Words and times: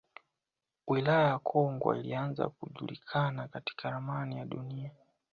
Wilaya 0.87 1.27
ya 1.27 1.39
Kongwa 1.39 1.97
ilianza 1.97 2.49
kujulikana 2.49 3.47
katika 3.47 3.89
ramani 3.89 4.37
ya 4.37 4.45
Dunia 4.45 4.91